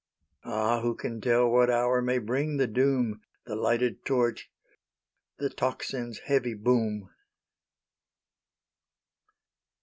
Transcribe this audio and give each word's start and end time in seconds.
Ah, 0.43 0.81
who 0.81 0.95
can 0.95 1.21
tell 1.21 1.47
what 1.47 1.69
hour 1.69 2.01
may 2.01 2.17
bring 2.17 2.57
the 2.57 2.65
doom, 2.65 3.21
The 3.45 3.55
lighted 3.55 4.03
torch, 4.03 4.49
the 5.37 5.51
tocsin's 5.51 6.21
heavy 6.25 6.55
boom! 6.55 7.11